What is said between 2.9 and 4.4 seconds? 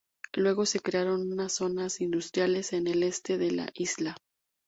este de la isla.